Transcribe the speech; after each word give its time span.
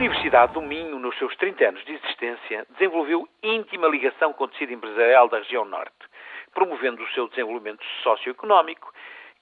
Universidade 0.00 0.54
do 0.54 0.62
Minho, 0.62 0.98
nos 0.98 1.14
seus 1.18 1.36
30 1.36 1.62
anos 1.62 1.84
de 1.84 1.92
existência, 1.92 2.66
desenvolveu 2.70 3.28
íntima 3.42 3.86
ligação 3.86 4.32
com 4.32 4.44
o 4.44 4.48
tecido 4.48 4.72
empresarial 4.72 5.28
da 5.28 5.36
região 5.36 5.62
norte, 5.66 5.92
promovendo 6.54 7.02
o 7.02 7.08
seu 7.08 7.28
desenvolvimento 7.28 7.84
socioeconómico, 8.02 8.90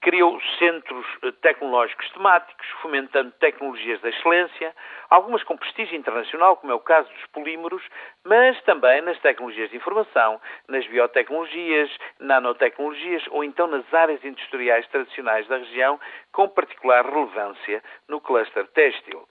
criou 0.01 0.37
centros 0.57 1.05
eh, 1.23 1.31
tecnológicos 1.41 2.11
temáticos, 2.11 2.67
fomentando 2.81 3.31
tecnologias 3.39 4.01
da 4.01 4.09
excelência, 4.09 4.75
algumas 5.09 5.41
com 5.43 5.55
prestígio 5.55 5.95
internacional, 5.95 6.57
como 6.57 6.73
é 6.73 6.75
o 6.75 6.81
caso 6.81 7.07
dos 7.07 7.25
polímeros, 7.27 7.81
mas 8.25 8.61
também 8.63 9.01
nas 9.01 9.17
tecnologias 9.21 9.69
de 9.69 9.77
informação, 9.77 10.41
nas 10.67 10.85
biotecnologias, 10.87 11.89
nanotecnologias 12.19 13.23
ou 13.29 13.45
então 13.45 13.65
nas 13.65 13.93
áreas 13.93 14.21
industriais 14.25 14.85
tradicionais 14.89 15.47
da 15.47 15.55
região, 15.55 15.97
com 16.33 16.49
particular 16.49 17.05
relevância 17.05 17.81
no 18.09 18.19
cluster 18.19 18.67
têxtil. 18.73 19.25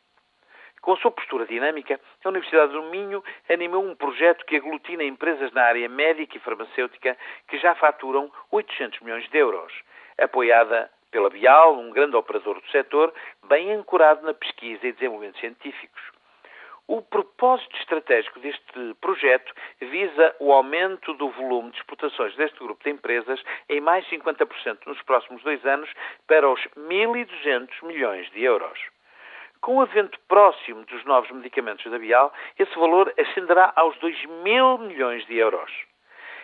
Com 0.80 0.92
a 0.92 0.96
sua 0.96 1.10
postura 1.10 1.46
dinâmica, 1.46 2.00
a 2.24 2.28
Universidade 2.28 2.72
do 2.72 2.82
Minho 2.84 3.22
animou 3.48 3.84
um 3.84 3.94
projeto 3.94 4.44
que 4.46 4.56
aglutina 4.56 5.02
empresas 5.02 5.52
na 5.52 5.62
área 5.62 5.88
médica 5.88 6.36
e 6.36 6.40
farmacêutica 6.40 7.16
que 7.48 7.58
já 7.58 7.74
faturam 7.74 8.32
800 8.50 9.00
milhões 9.00 9.28
de 9.28 9.38
euros. 9.38 9.72
Apoiada 10.18 10.90
pela 11.10 11.30
Bial, 11.30 11.78
um 11.78 11.90
grande 11.90 12.16
operador 12.16 12.60
do 12.60 12.70
setor, 12.70 13.12
bem 13.48 13.72
ancorado 13.72 14.24
na 14.24 14.34
pesquisa 14.34 14.86
e 14.86 14.92
desenvolvimento 14.92 15.38
científicos. 15.38 16.02
O 16.86 17.02
propósito 17.02 17.76
estratégico 17.76 18.40
deste 18.40 18.94
projeto 18.98 19.52
visa 19.78 20.34
o 20.40 20.50
aumento 20.50 21.12
do 21.14 21.28
volume 21.28 21.70
de 21.70 21.76
exportações 21.76 22.34
deste 22.36 22.58
grupo 22.58 22.82
de 22.82 22.90
empresas 22.90 23.42
em 23.68 23.78
mais 23.78 24.08
50% 24.08 24.86
nos 24.86 25.00
próximos 25.02 25.42
dois 25.42 25.62
anos 25.66 25.90
para 26.26 26.48
os 26.48 26.60
1.200 26.78 27.68
milhões 27.82 28.30
de 28.30 28.42
euros. 28.42 28.78
Com 29.60 29.76
o 29.76 29.82
advento 29.82 30.18
próximo 30.28 30.84
dos 30.84 31.04
novos 31.04 31.30
medicamentos 31.30 31.90
da 31.90 31.98
Bial, 31.98 32.32
esse 32.58 32.74
valor 32.78 33.12
ascenderá 33.18 33.72
aos 33.74 33.96
2 33.98 34.24
mil 34.42 34.78
milhões 34.78 35.26
de 35.26 35.36
euros. 35.36 35.70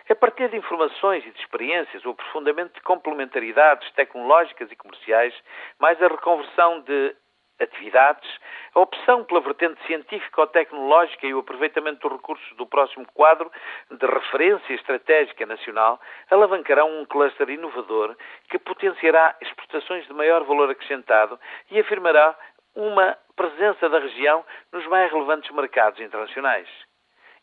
A 0.09 0.15
partir 0.15 0.49
de 0.49 0.57
informações 0.57 1.25
e 1.25 1.31
de 1.31 1.39
experiências, 1.39 2.05
o 2.05 2.11
aprofundamento 2.11 2.73
de 2.73 2.81
complementaridades 2.81 3.89
tecnológicas 3.93 4.71
e 4.71 4.75
comerciais, 4.75 5.33
mais 5.79 5.99
a 6.01 6.07
reconversão 6.07 6.81
de 6.81 7.15
atividades, 7.59 8.29
a 8.73 8.81
opção 8.81 9.23
pela 9.23 9.39
vertente 9.39 9.81
científica 9.85 10.41
ou 10.41 10.47
tecnológica 10.47 11.25
e 11.25 11.33
o 11.33 11.39
aproveitamento 11.39 12.07
dos 12.07 12.17
recursos 12.17 12.57
do 12.57 12.65
próximo 12.65 13.05
quadro 13.13 13.49
de 13.89 14.05
referência 14.05 14.73
estratégica 14.73 15.45
nacional 15.45 15.99
alavancarão 16.29 16.99
um 16.99 17.05
cluster 17.05 17.49
inovador 17.49 18.15
que 18.49 18.59
potenciará 18.59 19.35
exportações 19.41 20.05
de 20.05 20.13
maior 20.13 20.43
valor 20.43 20.69
acrescentado 20.69 21.39
e 21.71 21.79
afirmará 21.79 22.35
uma 22.75 23.17
presença 23.35 23.89
da 23.89 23.99
região 23.99 24.45
nos 24.71 24.85
mais 24.87 25.11
relevantes 25.11 25.49
mercados 25.51 25.99
internacionais. 25.99 26.67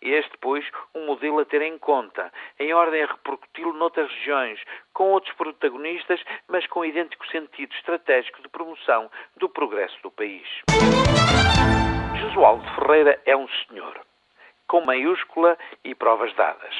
Este, 0.01 0.37
pois, 0.41 0.69
um 0.95 1.07
modelo 1.07 1.39
a 1.39 1.45
ter 1.45 1.63
em 1.63 1.79
conta, 1.79 2.33
em 2.59 2.75
ordem 2.75 3.05
a 3.05 3.07
repercuti-lo 3.07 3.73
noutras 3.73 4.11
regiões, 4.11 4.61
com 4.93 5.13
outros 5.13 5.33
protagonistas, 5.35 6.21
mas 6.49 6.67
com 6.67 6.85
idêntico 6.85 7.25
sentido 7.29 7.73
estratégico 7.75 8.43
de 8.43 8.49
promoção 8.49 9.09
do 9.37 9.49
progresso 9.49 9.97
do 10.03 10.11
país. 10.11 10.47
Josualdo 12.21 12.65
Ferreira 12.75 13.21
é 13.25 13.37
um 13.37 13.47
senhor, 13.49 14.01
com 14.67 14.85
maiúscula 14.85 15.57
e 15.85 15.95
provas 15.95 16.35
dadas. 16.35 16.75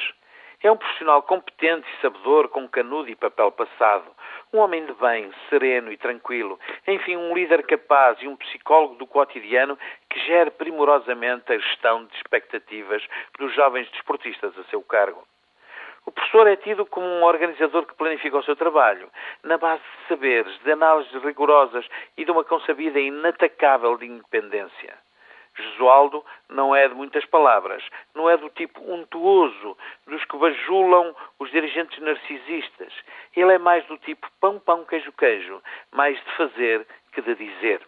É 0.63 0.71
um 0.71 0.77
profissional 0.77 1.21
competente 1.23 1.85
e 1.89 2.01
sabedor, 2.01 2.47
com 2.47 2.65
canudo 2.69 3.09
e 3.09 3.17
papel 3.17 3.51
passado. 3.51 4.09
Um 4.53 4.59
homem 4.59 4.85
de 4.85 4.93
bem, 4.93 5.29
sereno 5.49 5.91
e 5.91 5.97
tranquilo. 5.97 6.57
Enfim, 6.87 7.17
um 7.17 7.35
líder 7.35 7.63
capaz 7.65 8.17
e 8.21 8.29
um 8.29 8.37
psicólogo 8.37 8.95
do 8.95 9.05
cotidiano 9.05 9.77
que 10.09 10.21
gere 10.21 10.51
primorosamente 10.51 11.51
a 11.51 11.57
gestão 11.57 12.05
de 12.05 12.15
expectativas 12.15 13.05
dos 13.37 13.53
jovens 13.53 13.91
desportistas 13.91 14.57
a 14.57 14.63
seu 14.69 14.81
cargo. 14.81 15.27
O 16.05 16.13
professor 16.13 16.47
é 16.47 16.55
tido 16.55 16.85
como 16.85 17.07
um 17.07 17.23
organizador 17.23 17.85
que 17.85 17.95
planifica 17.95 18.37
o 18.37 18.43
seu 18.43 18.55
trabalho, 18.55 19.09
na 19.43 19.57
base 19.57 19.81
de 19.81 20.07
saberes, 20.07 20.57
de 20.63 20.71
análises 20.71 21.21
rigorosas 21.23 21.85
e 22.15 22.23
de 22.23 22.31
uma 22.31 22.45
concebida 22.45 23.01
inatacável 23.01 23.97
de 23.97 24.05
independência. 24.05 24.97
Jesualdo 25.55 26.25
não 26.49 26.75
é 26.75 26.87
de 26.87 26.95
muitas 26.95 27.25
palavras, 27.25 27.83
não 28.15 28.29
é 28.29 28.37
do 28.37 28.49
tipo 28.49 28.81
untuoso, 28.81 29.77
dos 30.07 30.23
que 30.25 30.37
bajulam 30.37 31.15
os 31.39 31.51
dirigentes 31.51 31.99
narcisistas. 31.99 32.93
Ele 33.35 33.53
é 33.53 33.57
mais 33.57 33.85
do 33.85 33.97
tipo 33.99 34.27
pão, 34.39 34.59
pão, 34.59 34.85
queijo, 34.85 35.11
queijo, 35.13 35.61
mais 35.91 36.17
de 36.23 36.31
fazer 36.31 36.87
que 37.11 37.21
de 37.21 37.35
dizer. 37.35 37.81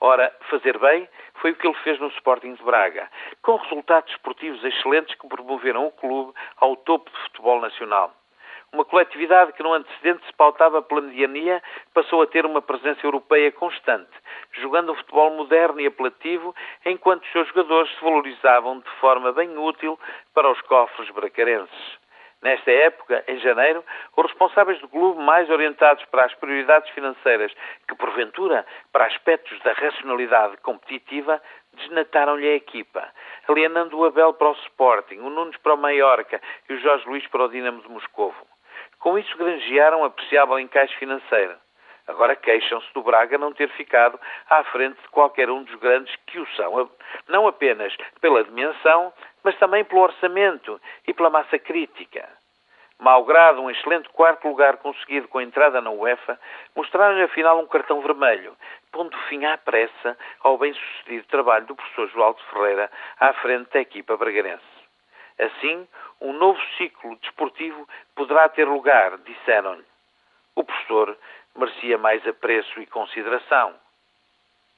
Ora, 0.00 0.34
fazer 0.50 0.78
bem 0.78 1.08
foi 1.34 1.52
o 1.52 1.54
que 1.54 1.66
ele 1.66 1.76
fez 1.84 2.00
no 2.00 2.08
Sporting 2.08 2.54
de 2.54 2.62
Braga, 2.64 3.08
com 3.40 3.56
resultados 3.56 4.10
esportivos 4.10 4.64
excelentes 4.64 5.14
que 5.14 5.28
promoveram 5.28 5.86
o 5.86 5.92
clube 5.92 6.32
ao 6.56 6.74
topo 6.74 7.08
do 7.10 7.18
futebol 7.18 7.60
nacional. 7.60 8.12
Uma 8.72 8.86
coletividade 8.86 9.52
que 9.52 9.62
no 9.62 9.74
antecedente 9.74 10.24
se 10.24 10.32
pautava 10.32 10.80
pela 10.80 11.02
mediania 11.02 11.62
passou 11.92 12.22
a 12.22 12.26
ter 12.26 12.46
uma 12.46 12.62
presença 12.62 13.06
europeia 13.06 13.52
constante, 13.52 14.10
jogando 14.52 14.92
um 14.92 14.94
futebol 14.94 15.30
moderno 15.30 15.78
e 15.78 15.86
apelativo, 15.86 16.54
enquanto 16.86 17.22
os 17.22 17.32
seus 17.32 17.48
jogadores 17.48 17.94
se 17.94 18.02
valorizavam 18.02 18.80
de 18.80 18.88
forma 18.92 19.30
bem 19.30 19.58
útil 19.58 20.00
para 20.32 20.50
os 20.50 20.58
cofres 20.62 21.10
bracarenses. 21.10 21.98
Nesta 22.40 22.70
época, 22.70 23.22
em 23.28 23.38
janeiro, 23.40 23.84
os 24.16 24.26
responsáveis 24.26 24.80
do 24.80 24.88
clube, 24.88 25.22
mais 25.22 25.50
orientados 25.50 26.02
para 26.06 26.24
as 26.24 26.34
prioridades 26.36 26.90
financeiras 26.92 27.52
que, 27.86 27.94
porventura, 27.94 28.64
para 28.90 29.04
aspectos 29.04 29.60
da 29.60 29.74
racionalidade 29.74 30.56
competitiva, 30.62 31.42
desnataram-lhe 31.74 32.48
a 32.48 32.54
equipa, 32.54 33.06
alienando 33.46 33.98
o 33.98 34.06
Abel 34.06 34.32
para 34.32 34.48
o 34.48 34.56
Sporting, 34.64 35.18
o 35.18 35.28
Nunes 35.28 35.58
para 35.58 35.74
o 35.74 35.76
Mallorca 35.76 36.40
e 36.70 36.72
o 36.72 36.80
Jorge 36.80 37.06
Luís 37.06 37.26
para 37.28 37.44
o 37.44 37.48
Dinamo 37.48 37.82
de 37.82 37.88
Moscovo. 37.90 38.51
Com 39.02 39.18
isso 39.18 39.36
granjearam 39.36 40.04
apreciável 40.04 40.60
encaixe 40.60 40.94
financeiro. 40.94 41.56
Agora 42.06 42.36
queixam-se 42.36 42.86
do 42.94 43.02
Braga 43.02 43.36
não 43.36 43.52
ter 43.52 43.68
ficado 43.70 44.18
à 44.48 44.62
frente 44.64 45.00
de 45.02 45.08
qualquer 45.08 45.50
um 45.50 45.64
dos 45.64 45.74
grandes 45.74 46.14
que 46.26 46.38
o 46.38 46.46
são, 46.54 46.88
não 47.26 47.48
apenas 47.48 47.92
pela 48.20 48.44
dimensão, 48.44 49.12
mas 49.42 49.58
também 49.58 49.84
pelo 49.84 50.02
orçamento 50.02 50.80
e 51.04 51.12
pela 51.12 51.30
massa 51.30 51.58
crítica. 51.58 52.28
Malgrado 52.96 53.60
um 53.60 53.70
excelente 53.70 54.08
quarto 54.10 54.46
lugar 54.46 54.76
conseguido 54.76 55.26
com 55.26 55.38
a 55.38 55.42
entrada 55.42 55.80
na 55.80 55.90
UEFA, 55.90 56.38
mostraram-lhe 56.76 57.24
afinal 57.24 57.58
um 57.58 57.66
cartão 57.66 58.00
vermelho, 58.02 58.56
pondo 58.92 59.18
fim 59.28 59.44
à 59.44 59.58
pressa 59.58 60.16
ao 60.44 60.56
bem-sucedido 60.56 61.26
trabalho 61.26 61.66
do 61.66 61.74
professor 61.74 62.08
João 62.10 62.34
Ferreira 62.52 62.88
à 63.18 63.32
frente 63.32 63.68
da 63.72 63.80
equipa 63.80 64.16
bragarense. 64.16 64.82
Assim, 65.38 65.88
um 66.20 66.32
novo 66.32 66.60
ciclo 66.76 67.16
desportivo 67.16 67.88
poderá 68.32 68.48
ter 68.48 68.66
lugar, 68.66 69.18
disseram-lhe. 69.18 69.84
O 70.56 70.64
professor 70.64 71.16
merecia 71.54 71.98
mais 71.98 72.26
apreço 72.26 72.80
e 72.80 72.86
consideração. 72.86 73.74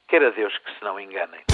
Queira 0.08 0.32
Deus 0.32 0.56
que 0.58 0.74
se 0.76 0.82
não 0.82 0.98
enganem. 0.98 1.44